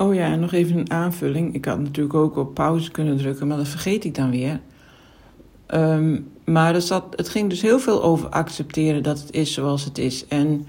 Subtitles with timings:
[0.00, 1.54] Oh ja, en nog even een aanvulling.
[1.54, 4.60] Ik had natuurlijk ook op pauze kunnen drukken, maar dat vergeet ik dan weer.
[5.66, 9.84] Ehm, maar er zat, het ging dus heel veel over accepteren dat het is zoals
[9.84, 10.26] het is.
[10.26, 10.66] En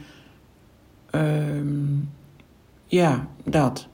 [1.10, 1.86] ehm,
[2.86, 3.88] ja, dat.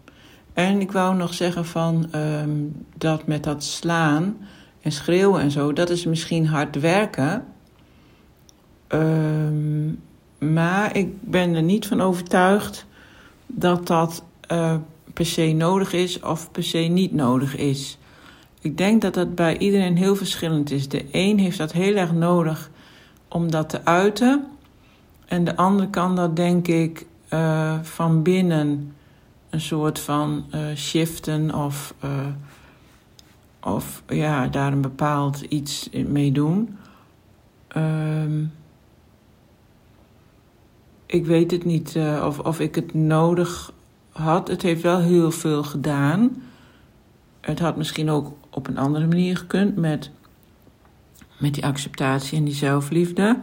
[0.53, 2.60] En ik wou nog zeggen van ehm,
[2.97, 4.38] dat met dat slaan
[4.81, 7.46] en schreeuwen en zo, dat is misschien hard werken.
[10.40, 12.86] maar ik ben er niet van overtuigd
[13.46, 14.76] dat dat uh,
[15.15, 17.97] per se nodig is of per se niet nodig is.
[18.61, 20.89] Ik denk dat dat bij iedereen heel verschillend is.
[20.89, 22.69] De een heeft dat heel erg nodig
[23.27, 24.47] om dat te uiten.
[25.25, 28.93] En de ander kan dat, denk ik, uh, van binnen
[29.49, 32.11] een soort van uh, shiften of, uh,
[33.63, 36.77] of ja, daar een bepaald iets mee doen.
[37.77, 38.51] Um,
[41.05, 43.73] ik weet het niet of, of ik het nodig
[44.15, 44.47] had.
[44.47, 46.43] Het heeft wel heel veel gedaan.
[47.41, 50.12] Het had misschien ook op een andere manier gekund met,
[51.37, 53.40] met die acceptatie en die zelfliefde.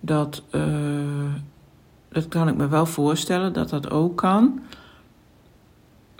[0.00, 1.34] Dat, uh,
[2.08, 4.60] dat kan ik me wel voorstellen dat dat ook kan.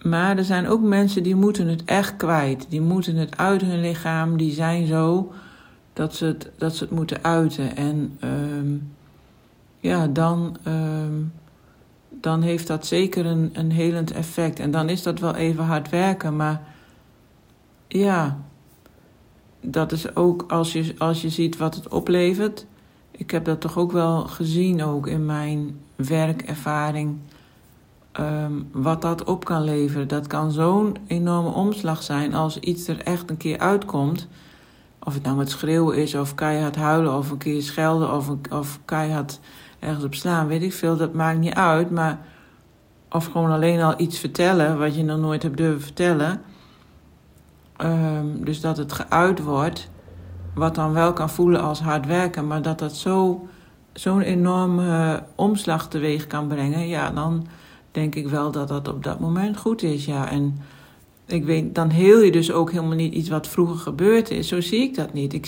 [0.02, 2.66] Maar er zijn ook mensen die moeten het echt kwijt.
[2.68, 4.36] Die moeten het uit hun lichaam.
[4.36, 5.32] Die zijn zo
[5.92, 7.76] dat ze het, dat ze het moeten uiten.
[7.76, 8.80] En uh,
[9.80, 10.56] ja, dan.
[10.66, 10.72] Uh,
[12.22, 14.58] dan heeft dat zeker een, een helend effect.
[14.58, 16.62] En dan is dat wel even hard werken, maar
[17.88, 18.38] ja,
[19.60, 22.66] dat is ook als je, als je ziet wat het oplevert.
[23.10, 27.16] Ik heb dat toch ook wel gezien, ook in mijn werkervaring.
[28.20, 30.08] Um, wat dat op kan leveren.
[30.08, 34.28] Dat kan zo'n enorme omslag zijn als iets er echt een keer uitkomt.
[35.04, 38.78] Of het nou met schreeuwen is, of keihard huilen, of een keer schelden, of, of
[38.84, 39.40] keihard
[39.82, 40.96] ergens op slaan, weet ik veel.
[40.96, 41.90] Dat maakt niet uit.
[41.90, 42.18] Maar
[43.10, 46.40] of gewoon alleen al iets vertellen wat je nog nooit hebt durven vertellen.
[47.82, 49.90] Um, dus dat het geuit wordt,
[50.54, 53.48] wat dan wel kan voelen als hard werken, maar dat dat zo,
[53.92, 57.46] zo'n enorme omslag teweeg kan brengen, ja, dan
[57.90, 60.30] denk ik wel dat dat op dat moment goed is, ja.
[60.30, 60.60] En
[61.26, 64.48] ik weet, dan heel je dus ook helemaal niet iets wat vroeger gebeurd is.
[64.48, 65.32] Zo zie ik dat niet.
[65.32, 65.46] Ik,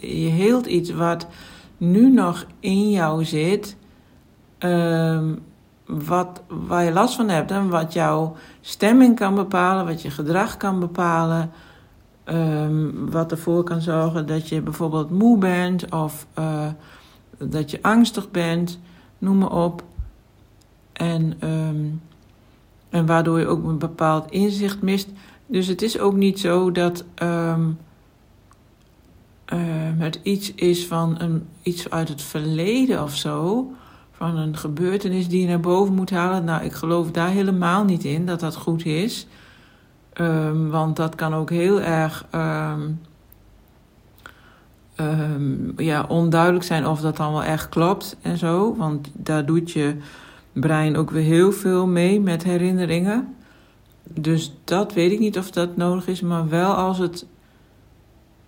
[0.00, 1.26] je heelt iets wat
[1.76, 3.76] nu nog in jou zit,
[4.58, 5.38] um,
[5.86, 10.56] wat, waar je last van hebt en wat jouw stemming kan bepalen, wat je gedrag
[10.56, 11.50] kan bepalen,
[12.24, 16.66] um, wat ervoor kan zorgen dat je bijvoorbeeld moe bent of uh,
[17.38, 18.78] dat je angstig bent,
[19.18, 19.82] noem maar op.
[20.92, 22.02] En, um,
[22.88, 25.08] en waardoor je ook een bepaald inzicht mist.
[25.46, 27.04] Dus het is ook niet zo dat
[29.98, 33.70] het iets is van een, iets uit het verleden of zo.
[34.12, 36.44] Van een gebeurtenis die je naar boven moet halen.
[36.44, 39.26] Nou, ik geloof daar helemaal niet in dat dat goed is.
[40.20, 43.00] Um, want dat kan ook heel erg um,
[45.76, 48.76] ja, onduidelijk zijn of dat dan wel echt klopt en zo.
[48.76, 49.96] Want daar doet je
[50.52, 53.34] brein ook weer heel veel mee met herinneringen.
[54.04, 57.26] Dus dat weet ik niet of dat nodig is, maar wel als het.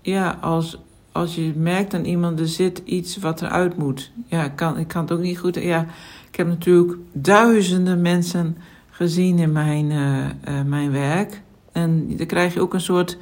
[0.03, 0.78] Ja, als,
[1.13, 4.11] als je merkt aan iemand, er zit iets wat eruit moet.
[4.27, 5.55] Ja, ik kan, ik kan het ook niet goed.
[5.55, 5.87] Ja,
[6.31, 8.57] ik heb natuurlijk duizenden mensen
[8.91, 11.43] gezien in mijn, uh, uh, mijn werk.
[11.73, 13.19] En daar krijg je ook een soort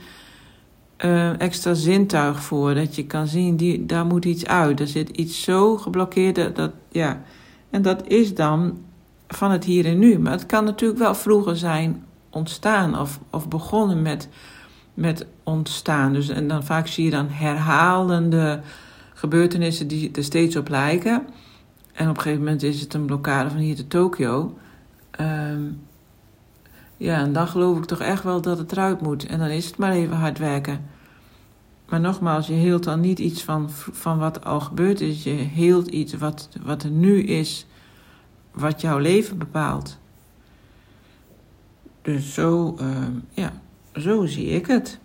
[1.05, 2.75] uh, extra zintuig voor.
[2.75, 4.81] Dat je kan zien, die, daar moet iets uit.
[4.81, 6.57] Er zit iets zo geblokkeerd.
[6.57, 7.23] Dat, ja.
[7.71, 8.79] En dat is dan
[9.29, 10.19] van het hier en nu.
[10.19, 14.29] Maar het kan natuurlijk wel vroeger zijn ontstaan of, of begonnen met,
[14.97, 16.13] met ontstaan.
[16.13, 18.61] Dus, en dan vaak zie je dan herhalende
[19.15, 21.27] gebeurtenissen die er steeds op lijken.
[21.93, 24.59] En op een gegeven moment is het een blokkade van hier te Tokio.
[25.21, 25.81] Um,
[26.97, 29.27] ja, en dan geloof ik toch echt wel dat het eruit moet.
[29.27, 30.85] En dan is het maar even hard werken.
[31.89, 35.23] Maar nogmaals, je heelt dan niet iets van, van wat al gebeurd is.
[35.23, 37.67] Je heelt iets wat, wat er nu is,
[38.53, 39.99] wat jouw leven bepaalt.
[42.03, 42.97] Dus zo, uh,
[43.31, 43.53] ja,
[43.99, 45.01] zo zie ik het.